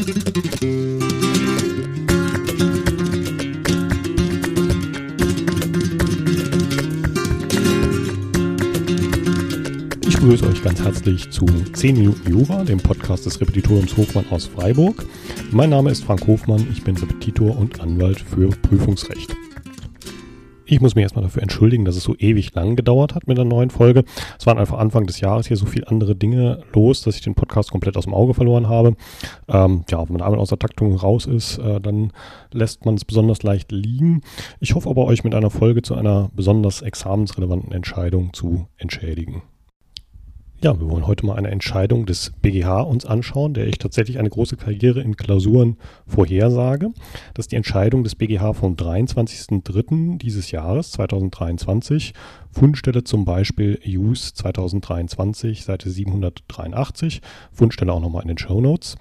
[0.00, 0.06] Ich
[10.16, 11.44] begrüße euch ganz herzlich zu
[11.74, 15.04] 10 Minuten Jura, dem Podcast des Repetitoriums Hofmann aus Freiburg.
[15.50, 19.36] Mein Name ist Frank Hofmann, ich bin Repetitor und Anwalt für Prüfungsrecht.
[20.70, 23.44] Ich muss mich erstmal dafür entschuldigen, dass es so ewig lang gedauert hat mit der
[23.44, 24.04] neuen Folge.
[24.38, 27.34] Es waren einfach Anfang des Jahres hier so viele andere Dinge los, dass ich den
[27.34, 28.94] Podcast komplett aus dem Auge verloren habe.
[29.48, 32.12] Ähm, ja, wenn man einmal aus der Taktung raus ist, äh, dann
[32.52, 34.20] lässt man es besonders leicht liegen.
[34.60, 39.42] Ich hoffe aber, euch mit einer Folge zu einer besonders examensrelevanten Entscheidung zu entschädigen.
[40.62, 44.28] Ja, wir wollen heute mal eine Entscheidung des BGH uns anschauen, der ich tatsächlich eine
[44.28, 46.90] große Karriere in Klausuren vorhersage.
[47.32, 50.18] Das ist die Entscheidung des BGH vom 23.03.
[50.18, 52.12] dieses Jahres, 2023.
[52.50, 57.22] Fundstelle zum Beispiel Use 2023, Seite 783.
[57.52, 58.96] Fundstelle auch nochmal in den Show Notes.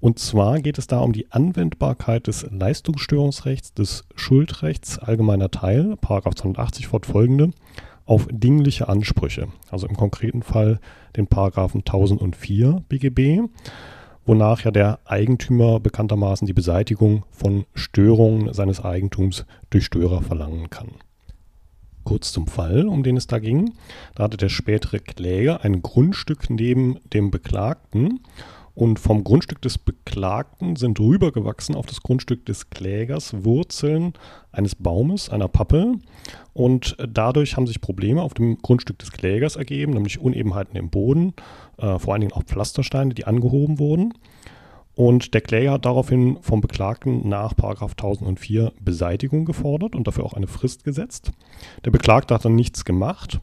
[0.00, 6.34] Und zwar geht es da um die Anwendbarkeit des Leistungsstörungsrechts, des Schuldrechts allgemeiner Teil, Paragraph
[6.34, 7.52] 280 fortfolgende
[8.06, 10.80] auf dingliche Ansprüche, also im konkreten Fall
[11.16, 13.42] den Paragraphen 1004 BGB,
[14.24, 20.92] wonach ja der Eigentümer bekanntermaßen die Beseitigung von Störungen seines Eigentums durch Störer verlangen kann.
[22.04, 23.72] Kurz zum Fall, um den es da ging.
[24.14, 28.20] Da hatte der spätere Kläger ein Grundstück neben dem Beklagten
[28.76, 34.12] und vom Grundstück des Beklagten sind rübergewachsen auf das Grundstück des Klägers Wurzeln
[34.52, 35.94] eines Baumes, einer Pappe.
[36.52, 41.32] Und dadurch haben sich Probleme auf dem Grundstück des Klägers ergeben, nämlich Unebenheiten im Boden,
[41.78, 44.12] äh, vor allen Dingen auch Pflastersteine, die angehoben wurden.
[44.94, 50.48] Und der Kläger hat daraufhin vom Beklagten nach 1004 Beseitigung gefordert und dafür auch eine
[50.48, 51.32] Frist gesetzt.
[51.86, 53.40] Der Beklagte hat dann nichts gemacht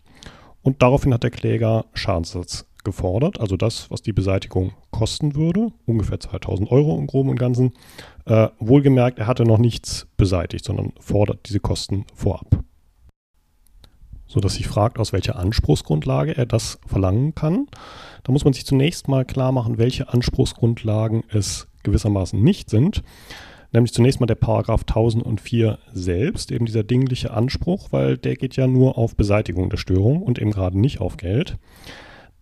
[0.61, 6.21] und daraufhin hat der Kläger Schadensersatz gefordert, also das, was die Beseitigung kosten würde, ungefähr
[6.21, 7.73] 2000 Euro im Groben und Ganzen.
[8.25, 12.63] Äh, wohlgemerkt, er hatte noch nichts beseitigt, sondern fordert diese Kosten vorab.
[14.27, 17.67] Sodass sich fragt, aus welcher Anspruchsgrundlage er das verlangen kann.
[18.23, 23.03] Da muss man sich zunächst mal klar machen, welche Anspruchsgrundlagen es gewissermaßen nicht sind.
[23.73, 28.67] Nämlich zunächst mal der Paragraph 1004 selbst, eben dieser dingliche Anspruch, weil der geht ja
[28.67, 31.57] nur auf Beseitigung der Störung und eben gerade nicht auf Geld.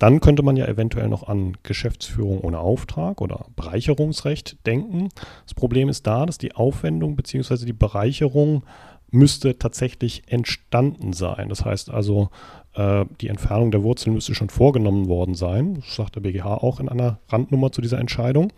[0.02, 5.10] Dann könnte man ja eventuell noch an Geschäftsführung ohne Auftrag oder Bereicherungsrecht denken.
[5.44, 7.66] Das Problem ist da, dass die Aufwendung bzw.
[7.66, 8.64] die Bereicherung
[9.12, 11.48] müsste tatsächlich entstanden sein.
[11.48, 12.30] Das heißt also,
[12.74, 15.74] äh, die Entfernung der Wurzeln müsste schon vorgenommen worden sein.
[15.76, 18.52] Das sagt der BGH auch in einer Randnummer zu dieser Entscheidung.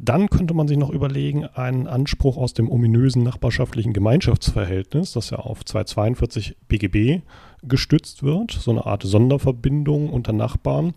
[0.00, 5.38] Dann könnte man sich noch überlegen, einen Anspruch aus dem ominösen nachbarschaftlichen Gemeinschaftsverhältnis, das ja
[5.38, 7.22] auf 242 BGB
[7.64, 10.94] gestützt wird, so eine Art Sonderverbindung unter Nachbarn.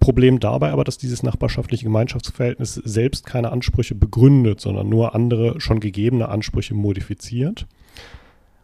[0.00, 5.80] Problem dabei aber, dass dieses nachbarschaftliche Gemeinschaftsverhältnis selbst keine Ansprüche begründet, sondern nur andere schon
[5.80, 7.66] gegebene Ansprüche modifiziert.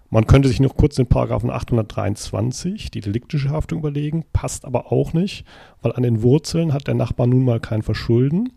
[0.09, 5.13] Man könnte sich noch kurz den Paragraphen 823, die deliktische Haftung, überlegen, passt aber auch
[5.13, 5.45] nicht,
[5.83, 8.51] weil an den Wurzeln hat der Nachbar nun mal kein Verschulden.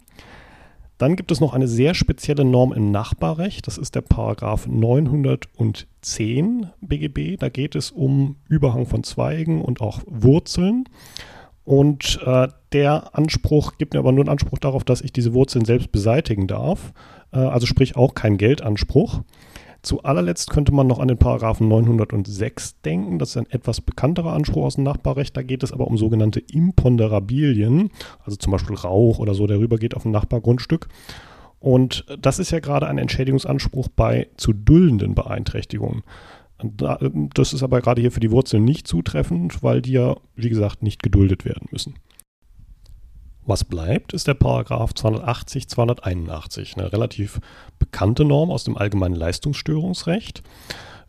[1.02, 3.66] Dann gibt es noch eine sehr spezielle Norm im Nachbarrecht.
[3.66, 7.40] Das ist der Paragraph 910 BGB.
[7.40, 10.84] Da geht es um Überhang von Zweigen und auch Wurzeln.
[11.64, 15.66] Und äh, der Anspruch gibt mir aber nur einen Anspruch darauf, dass ich diese Wurzeln
[15.66, 16.94] selbst beseitigen darf.
[17.34, 19.22] Äh, also sprich auch kein Geldanspruch.
[19.82, 23.18] Zu allerletzt könnte man noch an den Paragraphen 906 denken.
[23.18, 25.36] Das ist ein etwas bekannterer Anspruch aus dem Nachbarrecht.
[25.36, 27.90] Da geht es aber um sogenannte Imponderabilien,
[28.24, 30.88] also zum Beispiel Rauch oder so, der rübergeht auf ein Nachbargrundstück.
[31.60, 36.04] Und das ist ja gerade ein Entschädigungsanspruch bei zu duldenden Beeinträchtigungen.
[37.34, 40.84] Das ist aber gerade hier für die Wurzeln nicht zutreffend, weil die ja, wie gesagt,
[40.84, 41.96] nicht geduldet werden müssen.
[43.46, 47.40] Was bleibt, ist der Paragraph 280, 281, eine relativ
[47.80, 50.44] bekannte Norm aus dem allgemeinen Leistungsstörungsrecht,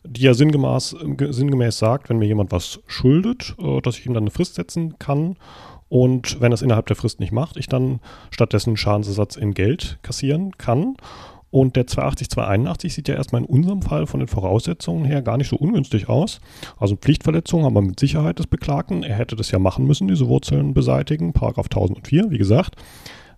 [0.04, 0.96] die ja sinngemäß,
[1.30, 4.98] sinngemäß sagt, wenn mir jemand was schuldet, äh, dass ich ihm dann eine Frist setzen
[4.98, 5.36] kann
[5.92, 8.00] und wenn er es innerhalb der Frist nicht macht, ich dann
[8.30, 10.96] stattdessen Schadensersatz in Geld kassieren kann.
[11.52, 15.36] Und der 280, 281 sieht ja erstmal in unserem Fall von den Voraussetzungen her gar
[15.36, 16.40] nicht so ungünstig aus.
[16.78, 19.02] Also Pflichtverletzung haben wir mit Sicherheit des Beklagten.
[19.02, 21.34] Er hätte das ja machen müssen, diese Wurzeln beseitigen.
[21.34, 22.76] Paragraph 1004, wie gesagt.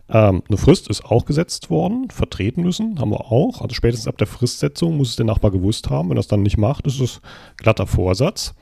[0.09, 3.61] Ähm, eine Frist ist auch gesetzt worden, vertreten müssen, haben wir auch.
[3.63, 6.09] Also spätestens ab der Fristsetzung muss es der Nachbar gewusst haben.
[6.09, 7.21] Wenn er es dann nicht macht, ist es
[7.57, 8.55] glatter Vorsatz.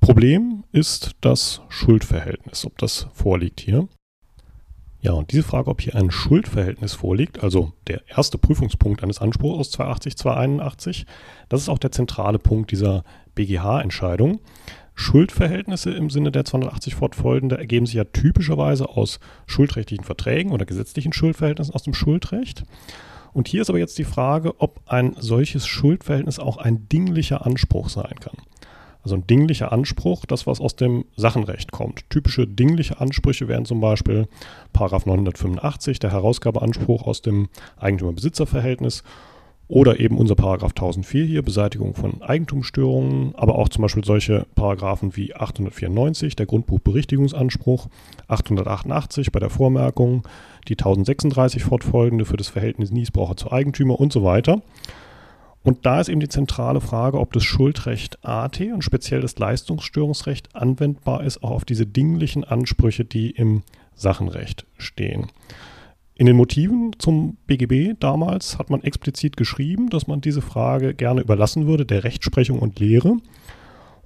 [0.00, 3.86] Problem ist das Schuldverhältnis, ob das vorliegt hier.
[5.06, 9.56] Ja, und diese Frage, ob hier ein Schuldverhältnis vorliegt, also der erste Prüfungspunkt eines Anspruchs
[9.56, 11.06] aus 280, 281,
[11.48, 13.04] das ist auch der zentrale Punkt dieser
[13.36, 14.40] BGH-Entscheidung.
[14.96, 21.12] Schuldverhältnisse im Sinne der 280 fortfolgende ergeben sich ja typischerweise aus schuldrechtlichen Verträgen oder gesetzlichen
[21.12, 22.64] Schuldverhältnissen aus dem Schuldrecht.
[23.32, 27.90] Und hier ist aber jetzt die Frage, ob ein solches Schuldverhältnis auch ein dinglicher Anspruch
[27.90, 28.38] sein kann.
[29.06, 32.10] Also ein dinglicher Anspruch, das was aus dem Sachenrecht kommt.
[32.10, 34.26] Typische dingliche Ansprüche wären zum Beispiel
[34.72, 37.46] Paragraph 985, der Herausgabeanspruch aus dem
[37.78, 39.04] Eigentümer-Besitzer-Verhältnis
[39.68, 45.14] oder eben unser Paragraph 1004 hier, Beseitigung von Eigentumsstörungen, aber auch zum Beispiel solche Paragraphen
[45.14, 47.86] wie 894, der Grundbuchberichtigungsanspruch,
[48.26, 50.26] 888 bei der Vormerkung,
[50.66, 54.62] die 1036 fortfolgende für das Verhältnis Niesbraucher zu Eigentümer und so weiter.
[55.66, 60.54] Und da ist eben die zentrale Frage, ob das Schuldrecht AT und speziell das Leistungsstörungsrecht
[60.54, 63.62] anwendbar ist, auch auf diese dinglichen Ansprüche, die im
[63.96, 65.26] Sachenrecht stehen.
[66.14, 71.20] In den Motiven zum BGB damals hat man explizit geschrieben, dass man diese Frage gerne
[71.20, 73.16] überlassen würde, der Rechtsprechung und Lehre.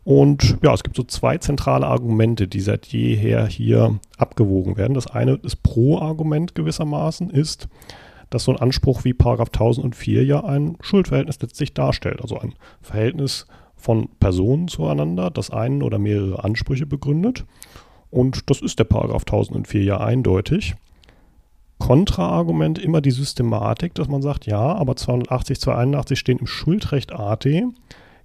[0.02, 4.94] Und ja, es gibt so zwei zentrale Argumente, die seit jeher hier abgewogen werden.
[4.94, 7.68] Das eine, das Pro-Argument gewissermaßen ist,
[8.30, 12.22] dass so ein Anspruch wie Paragraph 1004 ja ein Schuldverhältnis letztlich darstellt.
[12.22, 13.46] Also ein Verhältnis
[13.76, 17.44] von Personen zueinander, das einen oder mehrere Ansprüche begründet.
[18.10, 20.74] Und das ist der Paragraph 1004 ja eindeutig.
[21.78, 27.46] Kontraargument immer die Systematik, dass man sagt, ja, aber 280, 281 stehen im Schuldrecht AT,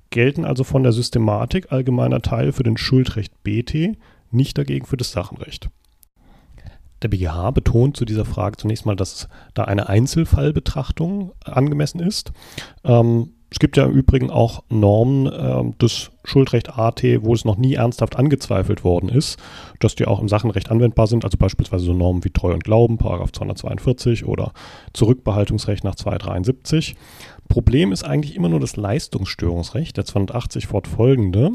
[0.09, 3.97] gelten also von der Systematik allgemeiner Teil für den Schuldrecht BT,
[4.29, 5.69] nicht dagegen für das Sachenrecht.
[7.05, 12.31] Der BGH betont zu dieser Frage zunächst mal, dass da eine Einzelfallbetrachtung angemessen ist.
[12.83, 17.57] Ähm, es gibt ja im Übrigen auch Normen äh, des Schuldrecht AT, wo es noch
[17.57, 19.37] nie ernsthaft angezweifelt worden ist,
[19.79, 22.97] dass die auch im Sachenrecht anwendbar sind, also beispielsweise so Normen wie Treu und Glauben,
[22.97, 24.51] Paragraph 242 oder
[24.93, 26.95] Zurückbehaltungsrecht nach 273.
[27.49, 31.51] Problem ist eigentlich immer nur das Leistungsstörungsrecht, der 280 fortfolgende.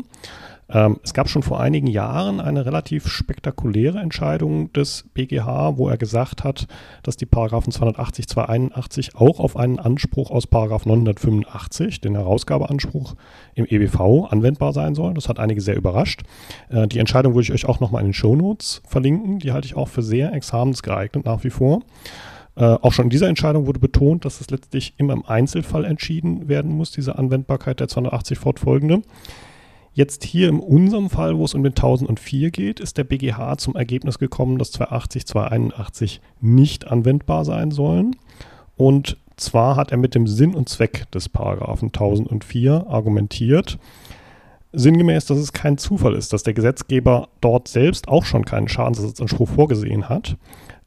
[0.73, 5.97] Ähm, es gab schon vor einigen Jahren eine relativ spektakuläre Entscheidung des BGH, wo er
[5.97, 6.69] gesagt hat,
[7.03, 13.17] dass die Paragraphen 280, 281 auch auf einen Anspruch aus Paragraph 985, den Herausgabeanspruch
[13.55, 15.15] im EBV, anwendbar sein sollen.
[15.15, 16.23] Das hat einige sehr überrascht.
[16.69, 19.41] Äh, die Entscheidung würde ich euch auch nochmal in den Shownotes verlinken.
[19.41, 21.81] Die halte ich auch für sehr examensgeeignet nach wie vor.
[22.57, 26.49] Äh, auch schon in dieser Entscheidung wurde betont, dass es letztlich immer im Einzelfall entschieden
[26.49, 29.03] werden muss, diese Anwendbarkeit der 280 fortfolgende.
[30.01, 33.77] Jetzt hier in unserem Fall, wo es um den 1004 geht, ist der BGH zum
[33.77, 38.17] Ergebnis gekommen, dass 280, 281 nicht anwendbar sein sollen.
[38.79, 43.79] Und zwar hat er mit dem Sinn und Zweck des Paragraphen 1004 argumentiert.
[44.73, 49.51] Sinngemäß, dass es kein Zufall ist, dass der Gesetzgeber dort selbst auch schon keinen Schadensersatzanspruch
[49.51, 50.39] vorgesehen hat,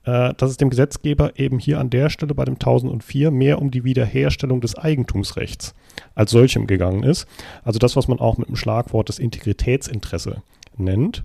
[0.05, 3.71] äh, dass es dem Gesetzgeber eben hier an der Stelle bei dem 1004 mehr um
[3.71, 5.73] die Wiederherstellung des Eigentumsrechts
[6.15, 7.27] als solchem gegangen ist.
[7.63, 10.43] Also das, was man auch mit dem Schlagwort das Integritätsinteresse
[10.77, 11.23] nennt.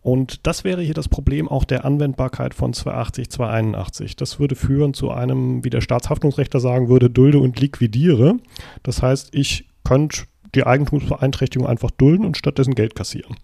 [0.00, 4.16] Und das wäre hier das Problem auch der Anwendbarkeit von 280, 281.
[4.16, 8.36] Das würde führen zu einem, wie der Staatshaftungsrechter sagen würde, dulde und liquidiere.
[8.84, 10.22] Das heißt, ich könnte
[10.54, 13.36] die Eigentumsbeeinträchtigung einfach dulden und stattdessen Geld kassieren.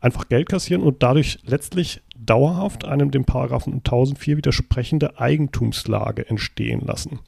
[0.00, 7.20] Einfach Geld kassieren und dadurch letztlich dauerhaft einem dem Paragraphen 1004 widersprechende Eigentumslage entstehen lassen.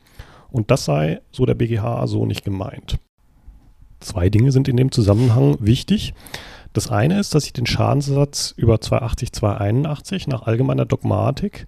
[0.50, 2.98] Und das sei, so der BGH, so nicht gemeint.
[4.00, 6.14] Zwei Dinge sind in dem Zusammenhang wichtig.
[6.72, 11.66] Das eine ist, dass ich den Schadensersatz über 280, 281 nach allgemeiner Dogmatik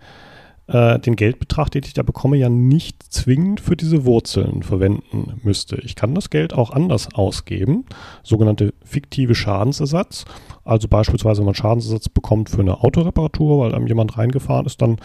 [0.67, 5.77] äh, den Geldbetrag, den ich da bekomme, ja nicht zwingend für diese Wurzeln verwenden müsste.
[5.77, 7.85] Ich kann das Geld auch anders ausgeben,
[8.23, 10.25] sogenannte fiktive Schadensersatz.
[10.65, 14.97] Also beispielsweise, wenn man Schadensersatz bekommt für eine Autoreparatur, weil einem jemand reingefahren ist, dann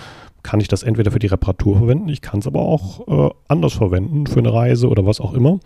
[0.43, 3.73] kann ich das entweder für die Reparatur verwenden, ich kann es aber auch äh, anders
[3.73, 5.59] verwenden, für eine Reise oder was auch immer.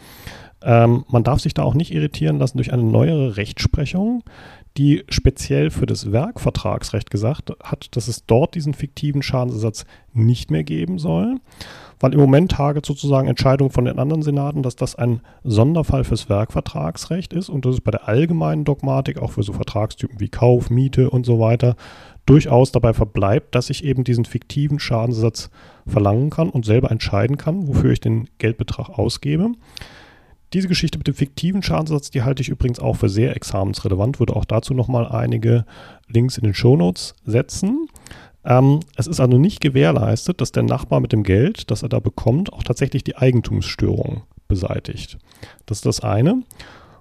[0.64, 4.24] Ähm, man darf sich da auch nicht irritieren lassen durch eine neuere Rechtsprechung,
[4.78, 10.64] die speziell für das Werkvertragsrecht gesagt hat, dass es dort diesen fiktiven Schadensersatz nicht mehr
[10.64, 11.38] geben soll,
[12.00, 16.28] weil im Moment taget sozusagen Entscheidung von den anderen Senaten, dass das ein Sonderfall fürs
[16.28, 20.70] Werkvertragsrecht ist und dass es bei der allgemeinen Dogmatik auch für so Vertragstypen wie Kauf,
[20.70, 21.76] Miete und so weiter
[22.26, 25.50] durchaus dabei verbleibt, dass ich eben diesen fiktiven Schadensersatz
[25.86, 29.52] verlangen kann und selber entscheiden kann, wofür ich den Geldbetrag ausgebe.
[30.54, 34.36] Diese Geschichte mit dem fiktiven Schadensersatz, die halte ich übrigens auch für sehr examensrelevant, würde
[34.36, 35.66] auch dazu nochmal einige
[36.08, 37.88] Links in den Shownotes setzen.
[38.46, 42.00] Ähm, es ist also nicht gewährleistet, dass der Nachbar mit dem Geld, das er da
[42.00, 45.18] bekommt, auch tatsächlich die Eigentumsstörung beseitigt.
[45.66, 46.44] Das ist das eine.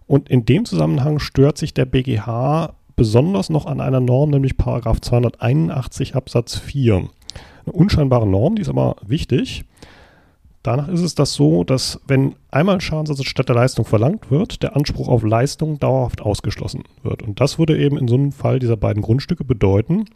[0.06, 5.00] Und in dem Zusammenhang stört sich der BGH besonders noch an einer Norm, nämlich Paragraph
[5.00, 6.94] 281 Absatz 4.
[6.94, 9.64] Eine unscheinbare Norm, die ist aber wichtig.
[10.62, 14.76] Danach ist es das so, dass wenn einmal Schadensersatz statt der Leistung verlangt wird, der
[14.76, 17.22] Anspruch auf Leistung dauerhaft ausgeschlossen wird.
[17.22, 20.06] Und das würde eben in so einem Fall dieser beiden Grundstücke bedeuten,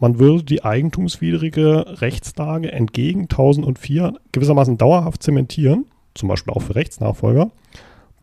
[0.00, 7.50] man würde die eigentumswidrige Rechtslage entgegen 1004 gewissermaßen dauerhaft zementieren, zum Beispiel auch für Rechtsnachfolger,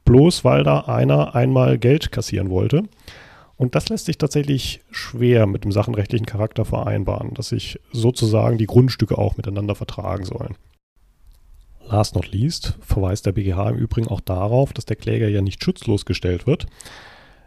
[0.06, 2.84] bloß weil da einer einmal Geld kassieren wollte.
[3.58, 8.68] Und das lässt sich tatsächlich schwer mit dem sachenrechtlichen Charakter vereinbaren, dass sich sozusagen die
[8.68, 10.56] Grundstücke auch miteinander vertragen sollen.
[11.88, 15.64] Last not least verweist der BGH im Übrigen auch darauf, dass der Kläger ja nicht
[15.64, 16.66] schutzlos gestellt wird.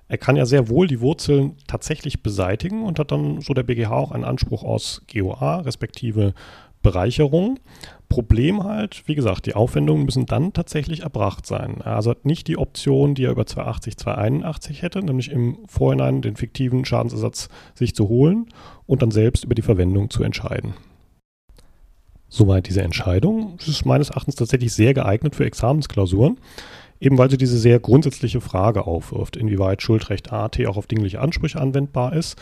[0.06, 3.90] Er kann ja sehr wohl die Wurzeln tatsächlich beseitigen und hat dann, so der BGH,
[3.90, 6.32] auch einen Anspruch aus GOA, respektive
[6.82, 7.58] Bereicherung.
[8.08, 11.82] Problem halt, wie gesagt, die Aufwendungen müssen dann tatsächlich erbracht sein.
[11.82, 16.36] Also hat nicht die Option, die er über 280, 281 hätte, nämlich im Vorhinein den
[16.36, 18.46] fiktiven Schadensersatz sich zu holen
[18.86, 20.74] und dann selbst über die Verwendung zu entscheiden.
[22.28, 23.54] Soweit diese Entscheidung.
[23.58, 26.38] Das ist meines Erachtens tatsächlich sehr geeignet für Examensklausuren,
[27.00, 31.60] eben weil sie diese sehr grundsätzliche Frage aufwirft, inwieweit Schuldrecht AT auch auf dingliche Ansprüche
[31.60, 32.36] anwendbar ist.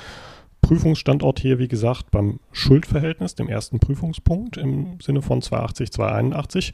[0.60, 6.72] Prüfungsstandort hier, wie gesagt, beim Schuldverhältnis, dem ersten Prüfungspunkt im Sinne von 280, 281